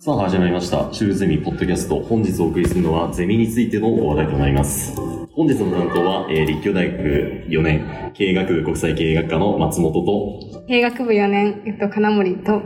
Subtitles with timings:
[0.00, 0.92] さあ始まりました。
[0.92, 2.00] シュールゼミポッドキャスト。
[2.00, 4.94] 本日お送りするのはゼミについての話題となります。
[5.34, 7.02] 本日の担当は、えー立教大学
[7.48, 12.62] 4年、経営学部国際経営学科の松本と、経営学部4年、えっと、金森と、よ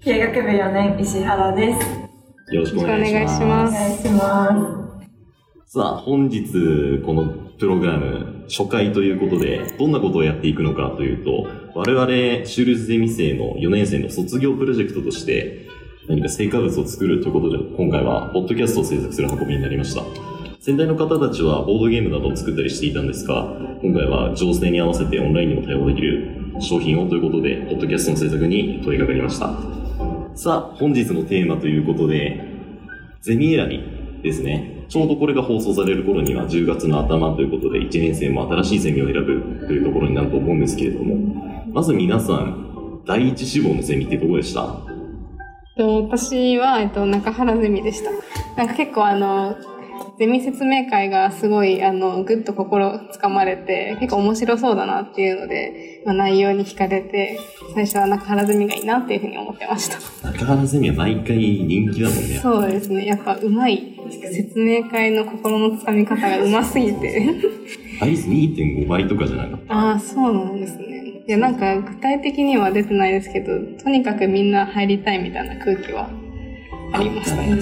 [0.00, 2.54] 経営学部4年石原です。
[2.54, 3.42] よろしくお願いします。
[3.42, 3.78] お。
[3.78, 4.90] 願いしま
[5.66, 5.72] す。
[5.72, 7.26] さあ、本日、この
[7.58, 15.63] プログラム、初回ということで、どんなことをやっていくのかというと、我々、シュールゼミ生の4年生の卒業プロジェクトとして、
[16.06, 20.02] 何か成果物を作るということで、今回は、ポッドキャストを制作する運びになりました。
[20.60, 29.56] 先代の方たちは、ボードゲームなどを作ったりしていたんですが、今回は情勢に合わせてオンラインにも対応できる商品をということで、ポッドキャストの制作に問いかかりました。
[30.34, 32.38] さあ、本日のテーマということで、
[33.22, 33.80] ゼミ選び
[34.22, 34.84] ですね。
[34.90, 44.93] ちょうどこれが放送される頃には10月の頭ということで1年生も新しいゼミを選ぶというところになると思うんですけれども、まず皆さん、第一志望のゼミってどこでした
[45.76, 48.10] と私は、えっと、中原ゼミでした。
[48.56, 49.56] なんか結構あの、
[50.18, 57.38] ゼミ説明会がすごい、あの、ぐっと心つかまれて、結構面白そうだなっていうので、まあ、内容に惹かれて、
[57.74, 59.88] 最初は中原ゼミがいいなっていうふうに思ってまし
[60.22, 60.28] た。
[60.30, 62.38] 中原ゼミは毎回人気だもんね。
[62.40, 63.06] そうですね。
[63.06, 63.90] やっぱうまい。
[64.10, 67.34] 説明会の心のつかみ方がうますぎて。
[68.00, 69.74] 倍率2.5倍とかじゃなかった？
[69.74, 70.93] ああ、そうなんですね。
[71.26, 76.10] いや、なんか具体的には出てないですけど、とにかくみんな入りたいみたいな空気は
[76.92, 77.56] ありましたね。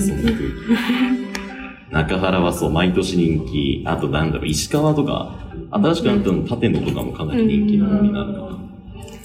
[1.91, 3.85] 中原はそう、毎年人気。
[3.87, 5.39] あとなんだろう、石川とか、
[5.71, 8.59] 新しくなったの立野とかもかなり人気なのになるかな。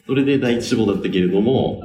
[0.05, 1.81] それで第一志望だったけれども、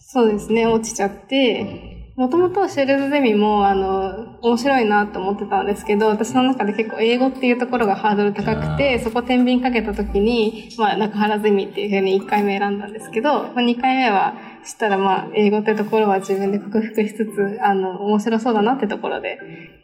[0.00, 19.38] そうですね、落ちちゃって、もともとシェルズゼミも、あの、面白いなと思ってたんですけど、私の中で結構英語っていうところがハードル高くて、そこ天秤かけた時に、まあ、中原ゼミっていうふうに1回目選んだんですけど、まあ、2回目は、したらまあ、英語ってところは自分で克服しつつ、あの、面白そうだなってところで、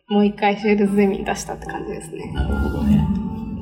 [0.08, 2.30] もう1回シェルズゼミに出したって感じですね。
[2.34, 3.06] なるほどね。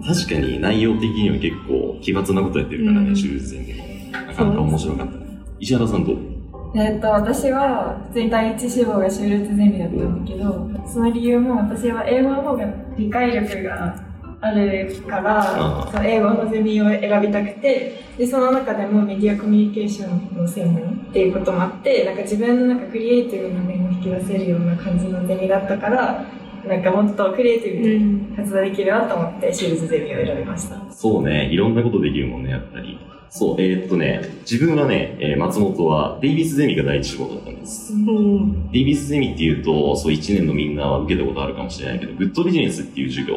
[0.05, 5.13] 確かに内容的には結構奇抜なことやってるからね、うんシュールズゼミなかなか面白かった。
[5.61, 6.36] 石原さんどう？
[6.75, 12.67] えっと、私は普通に第一志望がシュールツゼミだったんだけど、その理由も私は英語の方が
[12.97, 14.05] 理解力が
[14.41, 26.25] あるからあ、その英語のゼミを選びたくて、で、その中でもメディアコミュニケーションの専門っていうこともあって、なんか自分のなんかクリエイティブな面を引き出せるような感じのゼミだったから、
[26.67, 30.77] なんかもっとクリエイティブに活動できるなと思って、シューゼミを選びました。
[30.93, 32.99] そうね、いろんなことできるもんね、やっぱり。
[33.31, 37.93] そう、えーっとね、自分はね、えー松本はデイビスゼミが第一志望だったんです。
[37.93, 38.71] うん。
[38.71, 43.37] デイビスゼミっていうと、そう1年のみんなは受けたことあるかもしれないけど、グッドビジネスっていう授業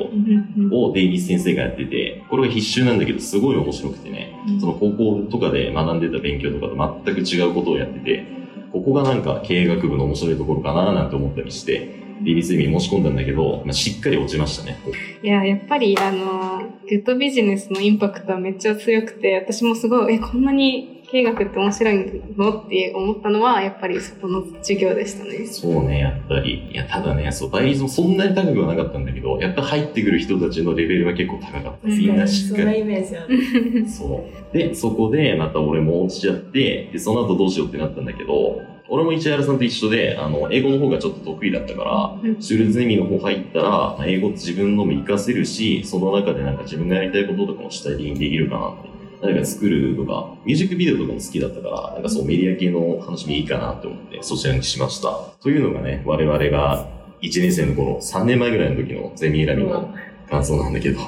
[0.72, 8.26] をデイビス先生がやってて、これが必修なんだけど、すごい面白くてね、その高校とかで学んでた勉強とかと全く違うことをやってて、
[8.72, 14.78] ここがなんか経営学部の面白いところかななんて思ったりして、デイビスゼミに申し込んだんだけど、まあ、しっかり落ちましたね。
[15.24, 22.62] いや、やっぱり、あの、グッドビジネスのインパクトはめっちゃ強くて、私もすごい、え、こんなに経営学って面白いの？
[22.62, 25.46] って思ったのは、やっぱりそこの授業でしたね。
[25.46, 26.68] そうね、やっぱり。
[26.72, 31.88] いや、ただね、そう、倍率もそんなに高くはなかったんだけど、やっぱ入ってくる人たちのレベルは結構高かった。
[31.88, 32.80] みんなしっそんなかり。
[32.80, 33.88] イメージある。
[33.88, 34.58] そう。
[34.58, 48.90] で、そこで、また俺も落ちちゃって、で、その後どうしようってなったんだけど、俺も市原さんと一緒で、あの、英語の方がちょっと得意だったから、うんシュールゼミの方入ったら、まあ英語って自分のも活かせるし、その中でなんか自分がやりたいこととかも主体的にできるかなって。
[49.22, 55.10] 何か作るとか、ミュージックビデオとかも好きだったから、なんかそうメディア系の話もいいかなって思って、そちらにしました。
[55.42, 56.88] というのがね、我々が
[57.22, 59.94] 1年生の頃、3年前ぐらいの時のゼミ選びの
[60.30, 61.00] 感想なんだけど、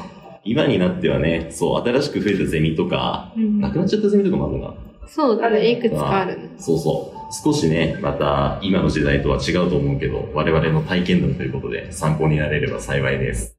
[0.43, 4.75] 今になってはね、そう、新しく増えたゼミとか、うんなくなっちゃったゼミとかもあるのか
[5.07, 6.49] そうだね、いくつかあるね。
[6.57, 7.20] そうそう。
[7.31, 13.57] 少しね、また今の時代とは違うと思うけど、我々の体験談ということで参考になれれば幸いです。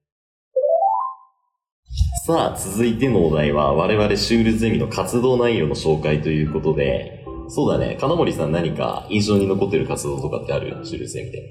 [2.27, 7.22] さあ、続いてのお題は、我々シュールゼミの活動内容の紹介ということで、
[7.55, 10.75] そうだね、金森さん何か印象に残ってる活動とかってある？
[10.85, 11.51] シュールゼミで。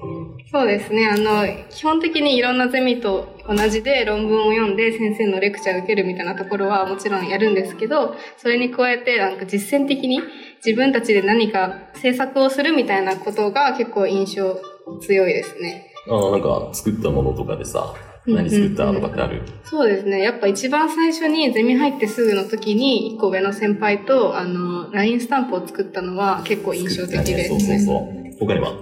[0.52, 1.08] そうですね。
[1.08, 10.22] あの、基本的にいろんなゼミと同じで論文を読んで先生のレクチャーを受けるみたいなところはもちろんやるんですけど、それに加えてなんか実践的に
[10.66, 14.60] 自分たちで何か制作をするみたいなことが結構印象
[15.02, 15.94] 強いですね。
[16.10, 17.94] ああ、なんか作ったものとかでさ、
[18.26, 20.22] 何作ったとかってある、そうですね。
[20.22, 28.22] やっぱ一番最初にゼミ入ってすぐの時に、一個上の先輩と、あの、LINE スタンプを作ったのは結構印象的ですそうそうそう。
[28.40, 28.74] 他には？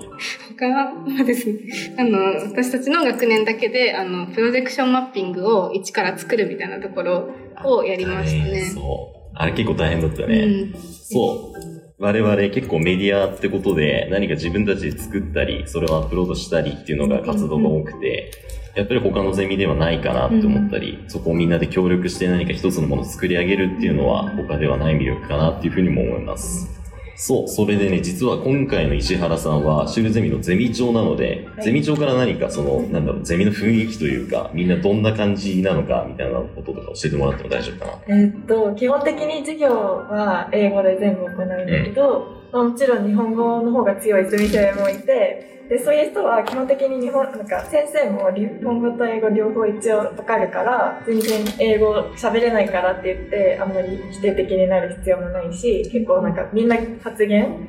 [0.58, 1.60] 他はですね、
[1.98, 2.18] あの、
[2.50, 7.30] 私たちの学年だけで、あの、プロジェクションマッピングを一から作るみたいなところ
[7.64, 8.62] をやりましたね。
[8.62, 9.32] そう。
[9.36, 10.40] あれ結構大変だったね。
[10.40, 10.82] うん。
[10.82, 11.60] そう。
[11.98, 18.32] 我々結構メディアってことで何か自分たちで作ったり、それをアップロードしたりっていうのが活動が多くて、
[18.76, 26.80] やっぱり他のゼミではないかなって思ったり、そこをみんなで協力して何か一つのものを作り上げるっていうのは他ではない魅力かなっていうふうにも思います。
[27.22, 38.16] そう、それでね、実は今回の石原さんは、シュルゼミのゼミ長なので、はいゼミ長から何かその、なんだろう、ゼミの雰囲気というか、みんなどんな感じなのか、みたいなこととか教えてもらっても大丈夫かな。
[38.16, 57.68] えーっと、基本的に授業は英語で全部行うんだけど、まあもちろん日本語の方が強いゼミ生もいて、で、そういう人は基本的に日本、なんか先生も日本語と英語両方一応わかるから、全然英語喋れないからって言って、あんまり否定的になる必要もないし、結構なんかみんな発言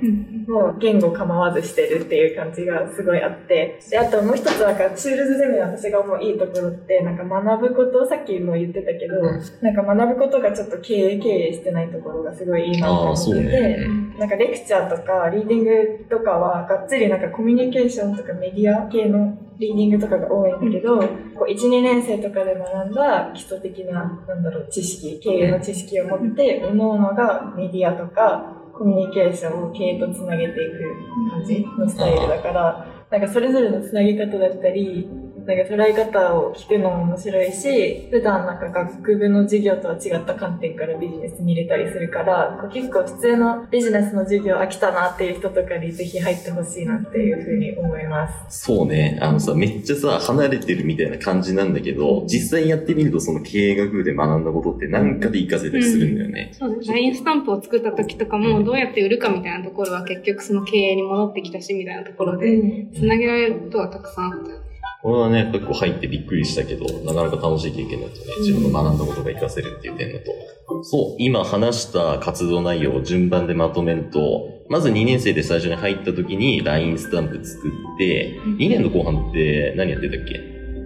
[0.48, 3.78] もう言語構わずしてるっていう感じがすごいあって。
[3.90, 9.20] で、あともう一つなんか、シュールズゼミの私が思ういいところって、なんか学ぶこと、さっきも言ってたけど、
[9.60, 14.09] なんか学ぶことがちょっと経営経営してないところがすごいいいなと思ってて、そうね。
[14.20, 35.08] なんかレクチャーとかリーディングとかはがっつりなんかコミュニケーションとかメディア系のリーディングとかが多いんだけど、こう1、2年生とかで学んだ基礎的な、なんだろう、知識、経営の知識を持って、各々がメディアとかコミュニケーションを経営とつなげていく感じのスタイルだから、なんかそれぞれのつなげ方だったり、
[35.46, 48.64] なんか捉え方を聞くのも面白いし、普段なんか学部の授業とは違った観点からビジネス見れたりするから、結構普通のビジネスの授業飽きたなっていう人とかにぜひ入ってほしいなっていうふうに思います。
[48.64, 49.18] そうね。
[49.22, 56.50] あのさ、めっちゃさ、離れてるみたいな感じなんだけど、実際やってみるとその経営学部で学んだことって何かで活かせたりするんだよね。
[56.52, 56.92] そうです。
[56.92, 62.46] LINE スタンプを作った時とかも、どうやって売るかみたいなところは結局その経営に戻ってきたし、みたいなところで、
[62.94, 64.59] つなげられることはたくさんあった。
[65.02, 68.24] これはね、結構入ってびっくりしたけど、なかなか楽しい経験だったね。
[68.40, 70.24] 自分の学んだことが活かせるっていう点だと。
[70.82, 80.34] そう、今話した活動内容を順番でまとめると、まず2年生で最初に入った時に LINE スタンプ作って、2年の後半って何やってたっけ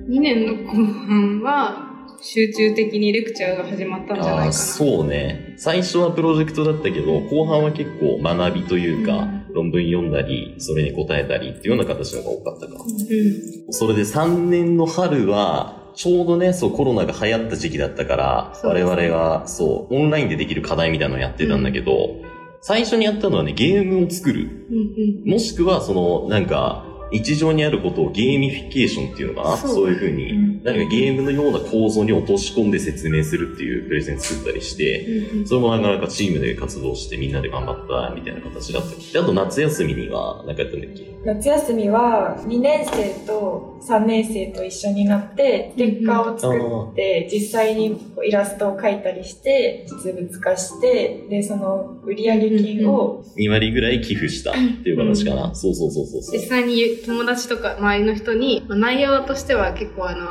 [0.09, 4.53] ？2年の後半は、集中的にレクチャーが始まったんじゃないかな。
[4.53, 5.55] そうね。
[5.57, 12.73] 最初はプロジェクトだったけど、後半は結構学びというか、論文読んだり、それに答えたりっていうような形のが多かったか。
[12.75, 13.73] うん。
[13.73, 21.93] それで3年の春は、ちょうどね、そうコロナが流行った時期だったから、我々が、そう、オンラインでできる課題みたいなのをやってたんだけど、
[22.61, 24.49] 最初にやったのはね、ゲームを作る。
[24.71, 26.85] うんもしくは、その、なんか、
[27.15, 29.57] 日常にあることをゲーミフィケーションっていうのかな？
[29.57, 35.41] そそうういうふうに、うん何かゲームのような構造に落とし込んで説明するっていうプレゼン作ったりして、うん。
[35.41, 39.13] うんそれもなかなかチームで活動してみんなで頑張ったみたいな形だった。
[39.13, 41.15] で、あと夏休みには、なんかやったんだっけ？
[41.25, 55.55] 夏休みは2年生と3年生と一緒になって、ステッカーを作って、実際にイラストを描いたりして、実物化して、で、その売上金を2割ぐらい寄付したっていう形かな。
[55.55, 56.49] そうそうそうそうそう実。
[56.49, 60.29] 際に友達とか周りの人に、まあ内容としては結構あの、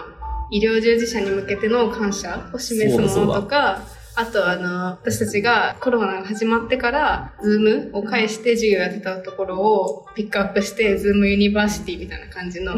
[0.51, 3.81] 医療従事者に向けての感謝を示すものとか、
[4.15, 12.73] あとあの、私たちがコロナが始まってから、ズームを介して授業やってたところをピックアップして、 Zoom University みたいな感じの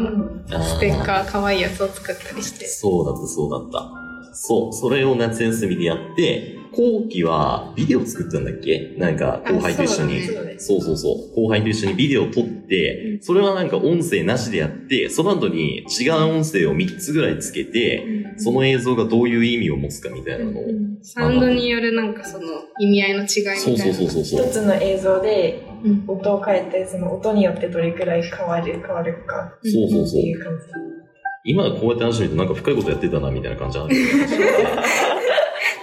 [0.48, 2.66] ステッカー、可愛いやつを作ったりして。
[2.66, 4.32] そうだった、そうだった。
[4.32, 8.94] そう、それを夏休みでやって、後期はビデオ作ったんだっけ？
[8.98, 10.22] なんか後輩と一緒に。
[10.22, 11.34] そねそうそうそう。
[11.34, 18.04] 後輩と一緒にビデオを撮って、それはなんか音声なしでやって、その後に違う音声を3つぐらいつけて、
[18.36, 20.64] その映像がどういう意味を持つかみたいなのを。
[21.02, 22.44] サウンドによるなんかその
[22.78, 23.60] 意味合いの違いみたいな。
[23.60, 24.46] そうそうそうそうそう。
[24.46, 30.20] 一つの映像でうん音を変えて、その音によってどれくらい変わる、変わるかそうそうそう。
[30.20, 30.64] っていう感じ。
[31.48, 33.94] 今こうやって話してみるとなんか深いことやってたなみたいな感じある。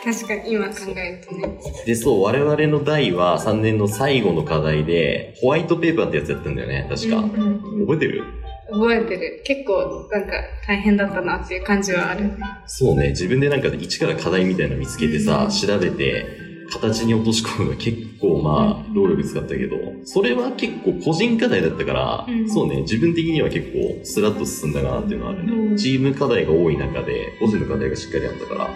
[0.04, 1.60] 確かに今考えるとね。
[1.86, 7.18] で、そう、我々の代は3年の最後の課題で、ホワイトペーパーってやつやったんだよね、確か。
[7.18, 8.24] うんうん覚えてる？
[8.70, 9.42] 覚えてる。
[9.46, 10.32] 結構なんか
[10.68, 12.32] 大変だったなっていう感じはある。
[12.66, 16.26] そうね、自分でなんか一から課題みたいなの見つけてさ、調べて、
[16.72, 25.54] 形に落とし込むのが結構まあ、労力使ったけど、それは結構個人課題だったから、うんそうね、自分的には結構スラッと進んだかなっていうのはあるね。
[25.54, 28.70] うんチーム課題が多い中で、個人の課題がしっかりあったから、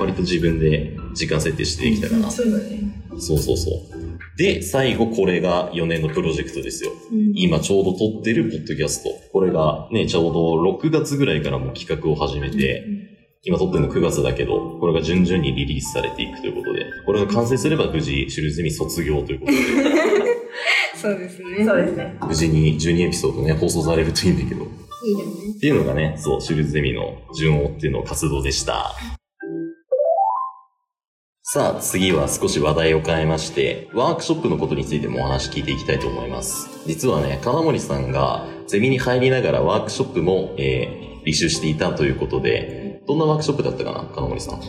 [0.00, 2.30] 割と自分で時間設定してできたかな。
[2.30, 2.80] そうだね。
[3.18, 4.38] そうそうそう。
[4.38, 6.90] で、最後これが4年のプロジェクトですよ。
[7.12, 9.10] うん今ちょうど撮ってるポッドキャスト。
[9.32, 12.84] これがね、ちょうど6月ぐらいからもう企画を始めて、
[13.42, 19.58] 今撮ってるの9月だけど、これが順々にリリースされていくということで、これが完成すれば無事、シュルゼミ卒業ということで、
[20.96, 21.64] そうですね。
[21.64, 22.16] そうですね。
[22.26, 24.64] 無事に12エピソードね、放送されるといいんだけど。
[24.64, 24.66] っ
[25.04, 25.24] いいよね。
[25.60, 28.94] ていうのがね、そう、シュルゼミの順応っていうの活動でした。
[31.52, 36.68] さあ、次は少し話題を変えまして、ワークショップのことについてもお話聞いていきたいと思います。
[36.86, 44.60] 実はね、金森さんがゼミに入りながらワークショップも、えー、履修していたということで、どんなワークショップだったかな、金森さん。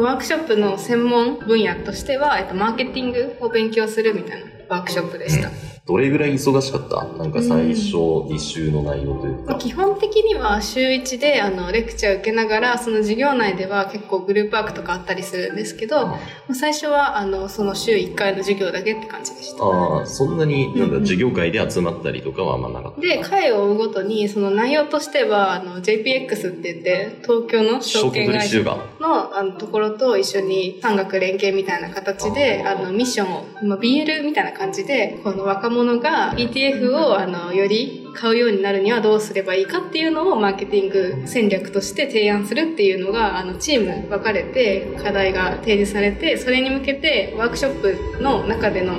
[0.00, 5.50] ワークショップの専門分野としては、えっと、マーケティングを勉強するみたいなワークショップでした。
[5.84, 7.04] どれぐらい忙しかった？
[7.18, 7.96] なんか最初、
[8.30, 9.56] 履修の内容というか。
[9.56, 16.16] 基本的には週1であのレクチャー受けながらその授業内では結構グループワークとかあったりするんですけど、
[16.54, 19.64] 最初はあのその週1回の授業だけって感じでした。
[19.64, 23.00] ああ、そんなに、なんだ、うんうん授業会で集まったりとかはあんまなかった？
[23.00, 28.60] で、回を追うごとに、その内容としては、あの、JPX って言って、東京の証券会社。
[29.00, 48.94] のあのところと一緒に産学連携みたいな形で、あの、ミッションを、まあ、BL みたいな感じで、この若者が ETF を、あの、より買うようになるにはどうすればいいかっていうのをマーケティング戦略として提案するっていうのが、あの、チーム分かれて課題が提示されて、それに向けてワークショップの中での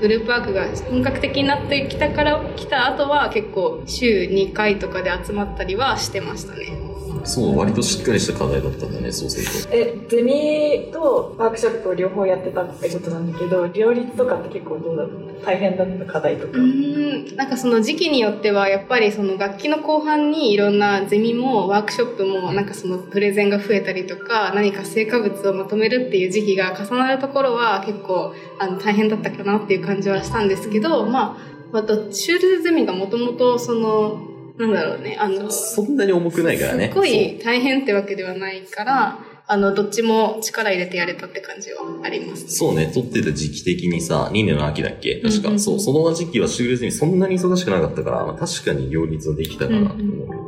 [0.00, 6.87] グループワークが本格的になってきたから、来た後は結構週2回とかで集まったりはしてましたね。
[7.28, 9.76] そう、割としっかりした課題だったんだね、そうすると。
[9.76, 15.46] え、ゼミとワークショップを両方やってたってことなんだけど、両立とかって結構どうだった？
[15.46, 16.58] 大変だった課題とか。
[16.58, 34.20] うーんなんかその時期によってはやっぱりその楽器の後半にいろんなゼミもワークショップもなんかそのプレゼンが増えたりとか何か成果物をまとめるっていう時期が重なるところは結構あの大変だったかなっていう感じはしたんですけどまあまたシュールズゼミがもともとその
[34.58, 36.86] なんだろうねあのそんなに重くないからね。
[36.88, 39.18] すっごい大変ってわけではないから
[39.50, 42.48] あのどっちも力入れてやれたって感じはあります。
[42.50, 45.22] そうね、撮ってた時期的にさ、2年の秋だっけ？
[45.22, 50.47] 確か、うんうんうんそう、その時期は終了にそんなに忙しくなかったから、まあ、確かに両立はできたかなと思う。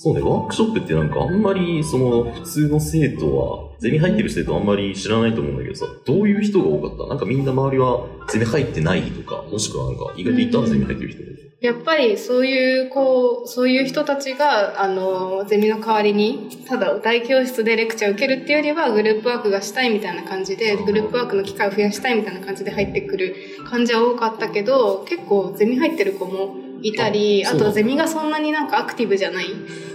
[0.00, 7.06] そうね、ワークショップってなんかあんまり、その、普通の生徒は、ゼミ入ってる生徒はあんまり知らないと思うんだけどさ、どういう人が多かった？
[7.08, 11.22] なんかみんな周りはゼミ入ってないとか、もしくはなんか意外といたうんゼミ入ってる人。
[11.60, 23.34] やっぱりそういう、こう、そういう人たちが、あの、ゼミの代わりに、ただ大教室でレクチャー受けるっていうよりは、グループワークがしたいみたいな感じで、グループワークの機会を増やしたいみたいな感じで入ってくる
[23.68, 29.46] 感じは多かったけど、結構ゼミ入ってる子もいたり、あとゼミがそんなになんかアクティブじゃない、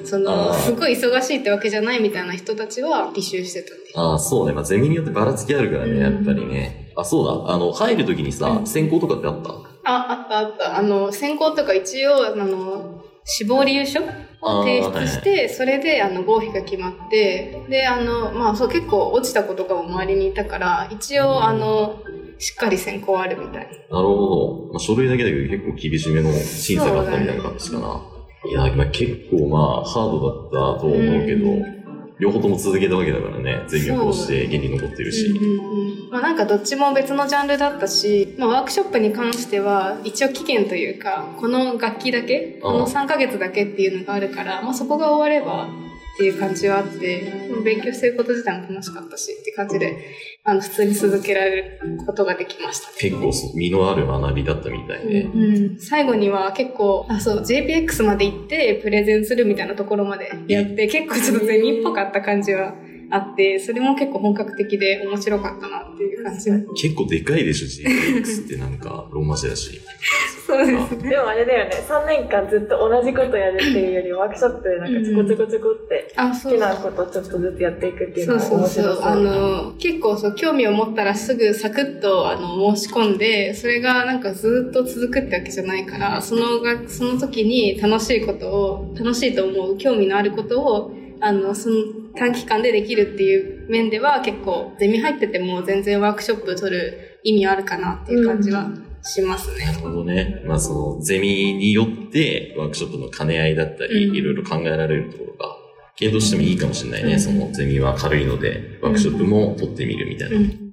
[0.03, 3.77] その、すごい忙しいってわけじゃないみたいな人たちは履修してたね。
[3.95, 4.53] ああ、そうね。
[4.53, 6.91] まあ、ゼミによってばらつきあるからね、やっぱりね。
[6.95, 7.53] あ、そうだ。
[7.53, 9.49] あの、入るときにさ、うん専攻とかってあった？
[9.49, 10.77] あ、あったあった。
[10.77, 21.99] あの、専攻とか一応、あの、死亡理由書を提出して、それで、あの、合否が決まって、で、あの、まあ、そう、結構落ちた子とかも周りにいたから、一応、あの、
[22.37, 23.67] しっかり専攻あるみたい。
[23.67, 24.69] なるほど。
[24.73, 28.01] まあ、書類だけだけど結構厳しめの審査があったみたいな感じかな。
[28.45, 31.83] いや、まあ、結構まあ、ハードだったと思うけど、うん
[32.19, 33.63] 両方とも続けたわけだからね。
[33.67, 35.25] ゼミを通して現に残ってるし。
[35.25, 45.67] うんうんうんまあなんかどっちも別のジャンルだったし、まあワークショップに関しては一応期限というか、この楽器だけ、この3ヶ月だけっていうのがあるから、まあそこが終われば
[46.13, 49.97] っていう感じはあって、勉強すること自体も楽しかったしって感じで、
[50.43, 52.93] あの普通に続けられることができましたね。
[52.99, 55.21] 結構そう、身のある学びだったみたいで。
[55.23, 62.75] うん、最後には結構、あ、そう、JPX まで行ってプレゼンするみたいなところまでやって、結構ちょっとゼミっぽかった感じは
[63.13, 66.49] あって、それも結構本格的で面白かったなっていう感じ。
[66.81, 69.79] 結構でかいでしょ、GPX ってなんか、ローマ字だし。
[70.47, 71.09] そうですね。
[71.09, 78.85] でもあれだよね、3年間ずっと同じことやるっていうより、ワークショップでなんかちょこちょこちょこって、好きなことちょっとずつやっていくっていうそうのはそうそう。
[78.87, 79.03] 面白そう。
[79.03, 91.75] あの、結構そう、興味を持ったらすぐサクッと、あの、申し込んで、それがなんかずっと続くってわけじゃないから、そのが、その時に楽しいことを、楽しいと思う、興味のあることを、あの、その
[92.17, 98.69] 短期間でできるっていう面では結構、ゼミ入ってても全然ワークショップ取る意味あるかなっていう感じは
[99.03, 99.65] しますね。
[99.65, 100.41] なるほどね。
[100.45, 105.55] まあその、ゼミによって、ワークショップの兼ね合いだったり、うんいろいろ考えられるところが、
[105.95, 107.13] 検討してもいいかもしれないね。
[107.13, 110.37] うんその、ゼミは軽いので、ワークショップも取ってみるみたいな。
[110.37, 110.63] うん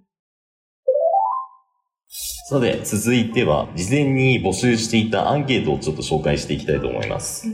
[2.50, 7.46] さて、続いては、事前に募集していたアンケートをちょっと紹介していきたいと思います。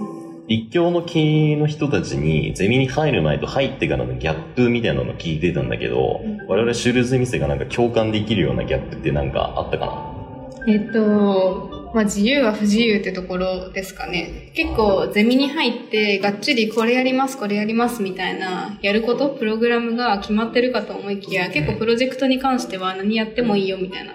[0.48, 6.46] 立教の経営の人たちにゼミに入る前と入ってからのギャップみたいなのを聞いてたんだけど、うん。
[6.46, 10.72] 我々シュールゼミ生がなんか共感できるようなギャップってなんかあったかな？
[10.72, 14.50] えっと、まあ、自由は不自由ってところですかね。
[14.54, 24.12] 結構ゼミに入ってがっちりこれやります、これやりますみたいなやること、プログラムが決まってるかと思いきや、結構プロジェクトに関しては何やってもいいよみたいな。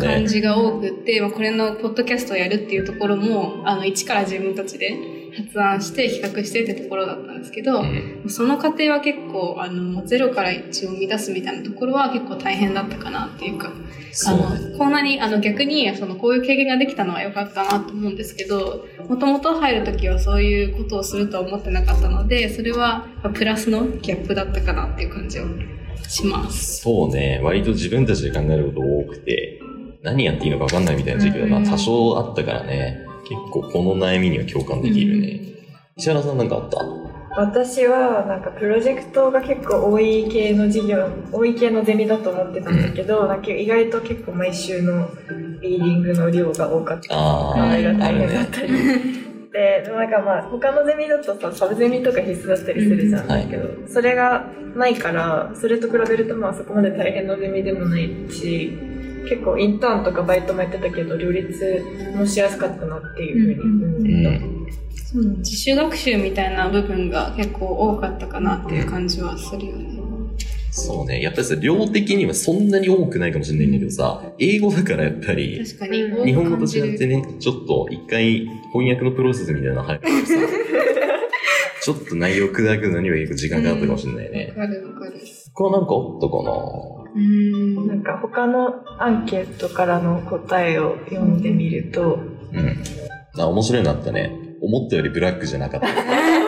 [0.00, 4.96] 感じが多くって、まあ、これのポッドキャストをやるっていうところも、あの、一から自分たちで
[5.36, 13.72] 発案して企画してってところだったんですけど、うんその過程は結構、あの、ゼロから一を生み出すみたいなところは結構大変だったかなっていうか、あ
[14.12, 14.70] そうね。
[14.70, 25.44] の、こんなに、あの、逆に、その、こういう経験ができたのは良かったなと思うんですけど、もともと入るときはそういうことをするとは思ってなかったので、それは、まあプラスのギャップだったかなっていう感じを
[26.08, 26.82] します。
[26.82, 27.40] そうね。
[27.42, 29.60] 割と自分たちで考えること多くて、
[30.02, 33.04] 何やっていいのか分かんないみたいな時期がまあうん多少あったからね。
[33.28, 35.40] 結構この悩みには共感できるね。
[35.96, 36.78] 石原さんなんかあった？
[37.36, 45.08] 私はなんかプロジェクトが結構多い系の授業多い系のゼミだと思ってたんだけど、なんか意外と結構毎週の
[45.60, 48.26] リーディングの量が多かったああ、課題が大あるね。
[48.28, 48.68] 変だったり。
[49.52, 58.78] で、なんかまあ他のゼミだとさ、サブゼミとか必須だったりするじゃんだけど、それがないから、それと比べるとまあそこまで大変なゼミでもないし、
[59.28, 61.84] 結構インターンとかバイトもやってたけど、両立
[62.16, 64.40] もしやすかったなっていうふうに思うった。
[64.40, 64.48] ん。
[64.48, 64.64] うん
[65.14, 69.94] 自主学習みたいな部分が結構多かったかなっていう感じはするよね。
[70.72, 71.22] そうね。
[71.22, 77.22] やっぱりさ、量的にはそんなに多くないかもしれないんだけどさ、英語だからやっぱり、確かに、うん日本語と違ってね。
[77.22, 80.34] ね、ちょっと一回翻訳のプロセスみたいなの入るからさ、
[81.84, 84.54] ちょっと内容砕くのには結構時間かかったかもしれないね。
[84.56, 85.20] わかるわかる。
[85.52, 86.50] 他なんかあったかな？
[87.14, 92.18] うんなんか他のアンケートからの答えを読んでみると、う
[92.58, 92.82] ん。
[93.38, 94.32] あ、面白いのあったね。
[94.62, 95.86] 思ったよりブラックじゃなかった。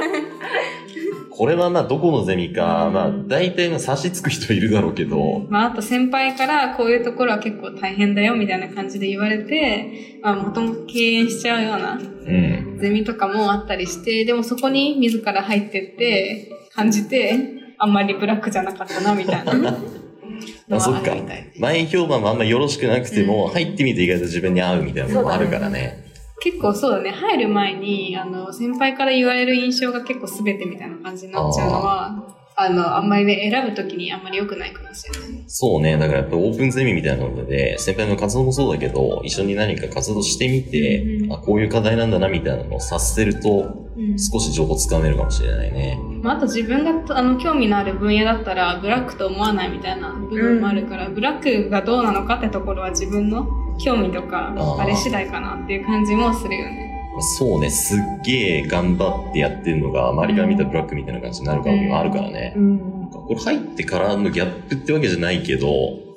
[1.36, 12.78] これはまあどこのゼミか、まあ大体まあ差しつく人いるだろうけど、まあ、あと先輩からこういうところは結構大変だよみたいな感じで言われて、まあ、もともと敬遠しちゃうようなうん。
[12.80, 17.38] ゼミとかもあったりして、でもそこに自ら入ってって、感じて、
[17.78, 19.54] あんまりブラックじゃなかったなみたいな
[20.68, 21.14] のあ、そっか。
[21.58, 26.05] 前評判もあんまよろしくなくても、うん入ってみて意外と自分に合うみたいなのもあるからね。
[26.40, 35.44] 結構そうだね、入る前に、あの、先輩から言われる印象が結構全てみたいな感じになっちゃうのは、あの、あんまりね、選ぶときにあんまり良くないかもしれない。
[35.46, 35.98] そうね。
[35.98, 45.98] だからやっぱオープンゼミみたいなので、先輩の活動もそうだけど、一緒に何か活動してみて、うんあ、こういう課題なんだなみたいなのを察せると、うん少し情報つかめるかもしれないね。
[46.22, 56.86] まあ、あと自分があの興味のある分野だったらブラックと思わないみたいな部分もあるから、ブラックがどうなのかってところは自分の興味とかあれ次第かなっていう感じもするよね。
[57.20, 57.70] そうね。
[57.70, 62.54] すっげえ頑張ってやってるのが、周りから見たブラックみたいな感じになる場合もあるからね。
[62.56, 65.68] うん、これ入ってからのギャップってわけじゃないけど、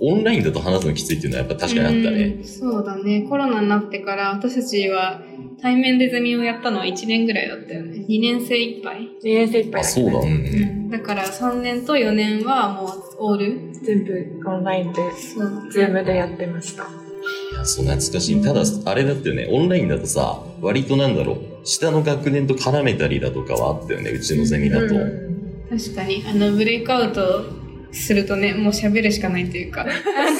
[0.01, 2.23] オンラインだと話すのきついっていうのはやっぱ確かにあったね。
[2.39, 3.25] うんそうだね。
[3.29, 5.21] コロナになってから私たちは
[5.61, 8.05] 対面でゼミをやったのは1年ぐらいだったよね。
[8.07, 9.01] 2年生いっぱい。
[9.01, 10.19] 2年生いっぱいあ、そうだ。
[10.19, 10.89] うんうん。
[10.89, 13.69] だから3年と4年はもうオール。
[13.81, 15.01] 全部オンラインで、
[15.71, 17.08] ズームでやってました。
[17.51, 18.41] いや、そう懐かしい。
[18.43, 19.47] ただ、あれだったよね。
[19.51, 24.11] オンラインだとさ、割となんだろう、下の学年と絡めたりだとかはあったよね。
[24.11, 24.95] うちのゼミだと。
[24.95, 25.29] うん
[25.69, 27.45] 確かに、あの、ブレイクアウト
[27.91, 29.85] するとね、もう喋るしかないというか、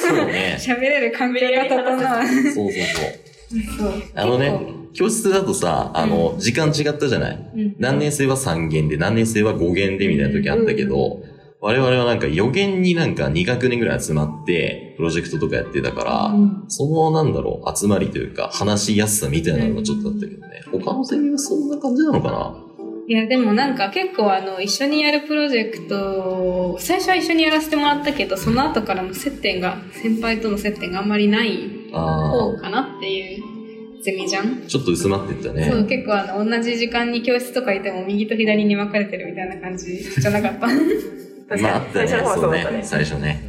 [0.00, 0.56] そうね。
[0.60, 2.26] 喋れる環境が整う。
[2.46, 3.90] そうそうそう。
[3.92, 4.02] そう。
[4.16, 4.50] あのね
[4.92, 7.36] 結教室だとさ、あの、時間違ったじゃない？
[7.36, 11.22] 構、うん何年生は3限で、何年生は5限でみたいな時あったけど、
[11.62, 20.62] 我々はなんか4限になんか2学年ぐらい集まって、プロジェクトとかやってたから、うんそのなんだろう、集まりというか、話しやすさみたいなのがちょっとあったけどね。
[20.72, 22.66] 他のゼミはそんな感じなのかな？
[23.08, 31.58] いや、でもなんか結構あの、一緒にやるプロジェクト、最初は一緒にやらせてもらったけど、その後からの接点が、先輩との接点があんまりない
[31.92, 34.62] あ方かなっていうゼミじゃん。
[34.64, 35.68] あ、ちょっと薄まってったね。
[35.70, 40.68] そう、結構あの、同じ時間に教室とかいても右と左に分かれてるみたいな感じじゃなかった？
[41.50, 42.80] 確かに最初の方はそううだったね。
[42.82, 43.46] 最初ね。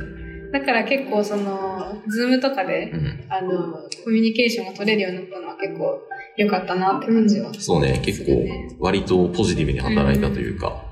[0.52, 3.24] だから結構その、ズームとかでう、ん。
[3.30, 6.02] あの、コミュニケーションが取れるようになったのは結構
[6.36, 7.54] 良かったなって感じは。
[7.54, 8.32] そうね、結構、
[8.80, 10.84] 割とポジティブに働いたというか、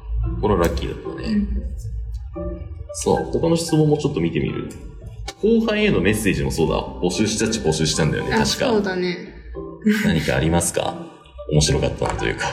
[0.42, 1.48] これはラッキーだったね。
[2.94, 4.70] さあ、他の質問もちょっと見てみる。
[5.42, 6.80] 後輩へのメッセージもそうだ。
[6.80, 8.90] 募集したっちゃ募集したんだよね、あ、確そうか。
[8.90, 9.34] だね。
[10.06, 11.08] 何かありますか？
[11.52, 12.48] 面白かったのというか。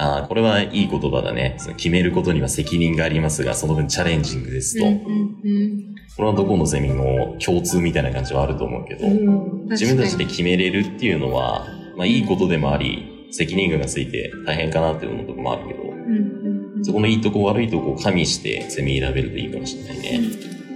[0.00, 1.56] ああ、これはいい言葉だね。
[1.58, 4.86] その決めることには責任がありますが、その分チャレンジングですと。
[4.86, 5.00] うんうん
[5.44, 5.94] うん。
[6.16, 20.20] これはどこのゼミの共通みたいな感じはあると思うけど、うん自分たちで決めれるっていうのは、まあいいことでもあり、責任感がついて大変かなっていうのとこもあるけど、うんうんうんそこのいいとこ悪いとこを加味してゼミ選べるといいかもしれないね。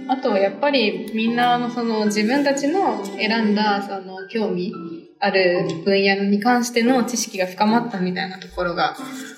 [0.07, 4.71] あとはやっぱりみんなのその自分たちの選んだその興味
[5.19, 8.95] ある分野に関しての知識が深まったみたいなところが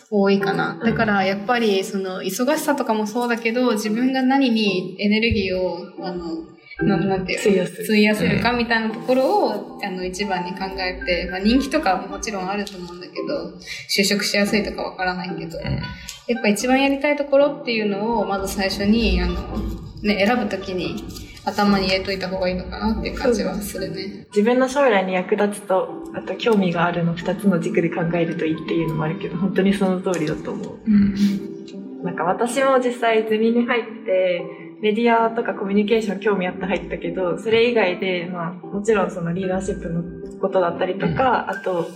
[0.09, 0.79] 多いかな。
[0.83, 13.57] だからやっぱりその忙しさとかもそうだけど自分が何にエネルギーをあのななんていう費やす費やせるかみたいなところを、あの、一番に考えて、まあ、人気とかももちろんあると思うんだけど、
[13.89, 15.65] 就職しやすいとかわからないけど、うん。
[15.65, 21.03] やっぱ一番やりたいところっていうのを、まず最初に、あの、ね、選ぶときに
[21.45, 24.27] 頭に入れといた方がいいのかなっていう感じはするね。
[24.29, 32.03] 自分の将来に役立つとあと興味があるの2つの軸で考えるといいっていうのもあるけど本当にその通りだと思ううん。
[32.03, 34.43] なんか私も実際ゼミに入って
[34.81, 40.03] メディアとかコミュニケーション興味あって入ったけどそれ以外でまあもちろんそのリーダーシップの
[40.39, 41.89] ことだったりとか、あと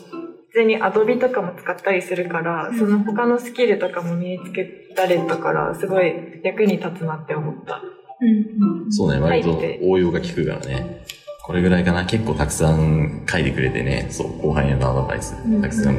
[0.52, 7.82] 普通にアドビとかも使ったりするから、うんその他のスキルとかも身につけられたからすごい役に立つなって思った
[8.22, 8.92] うん。
[8.92, 11.06] そうね、割と応用が効くからね。
[11.44, 12.06] これぐらいかな。
[12.06, 15.96] 結構たくさん書いてくれてね、そう、後輩へのアドバイスうん、たくさん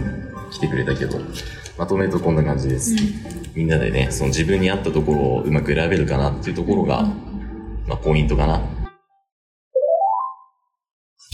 [0.50, 1.18] 来てくれたけど、
[1.78, 2.94] まとめるとこんな感じです。
[3.54, 7.02] みんなでね、その自分に合ったところをうまく選べるかなっていうところが、
[7.86, 8.60] まあ、ポイントかな。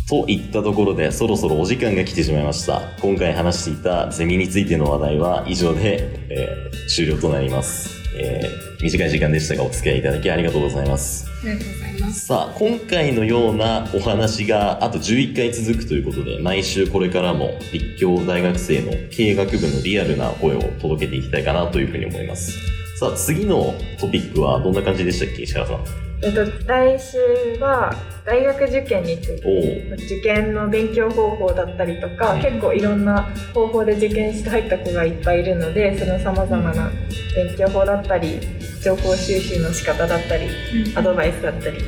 [0.08, 2.80] といったところで、そろそろお時間が来てしまいました。
[3.02, 7.90] 今回話していたゼミについての話題は以上で、えー終了となります。
[8.18, 11.26] えー短い時間でしたがお付き合いいただきありがとうございます。
[11.42, 12.26] ありがとうございます。
[12.26, 22.52] さあ、今回のようなお話があと11回続くということで、毎週これからも立教大学生の経営学部のリアルな声を届けていきたいかなというふうに思います。
[22.98, 26.07] さあ、次のトピックはどんな感じでしたっけ石原さん？
[26.20, 27.18] えっと、来週
[27.60, 32.42] は大学受験について受験の勉強方法だったりとか、うん。
[32.42, 36.90] 結構いろんな方法で受験して入った子がいっぱいいるのでそのさまざまな
[37.34, 38.40] 勉強法だったり
[38.82, 40.48] 情報収集の仕方だったり
[40.96, 41.78] アドバイスだったり。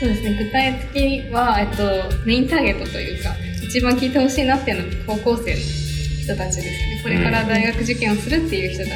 [0.00, 1.82] そうですね、具体的には、えっと、
[2.24, 7.00] メインターゲットというか、一番聞いてほしいなっていうのは高校生の人たちですね。
[7.02, 8.94] これから大学受験をするっていう人たち。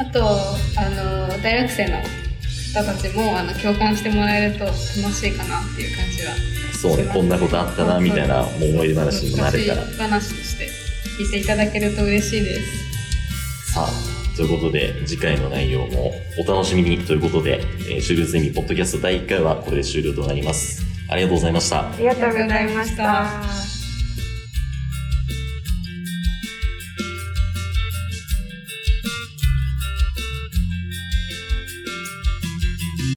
[0.00, 0.20] あと、
[0.76, 1.98] あの、大学生の
[2.82, 6.32] 方たちも、あの、共感してもらえると楽しいかなっていう感じは。
[6.80, 9.84] そうね、こんなことあったな、みたいな思い出話にもなれたら。
[9.84, 10.68] 昔話として
[11.18, 13.72] 聞いていただけると嬉しいです。
[13.74, 17.60] さあ、ということで、次回の内容もお楽しみにということで、
[17.90, 20.82] えー、シュルゼミポッドキャスト第1回はこれで終了となります。
[21.10, 21.90] ありがとうございました。
[21.90, 23.77] ありがとうございました。